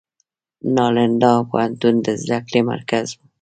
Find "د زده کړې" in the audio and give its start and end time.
2.05-2.61